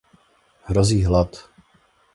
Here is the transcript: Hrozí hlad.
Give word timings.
Hrozí 0.67 1.05
hlad. 1.05 1.31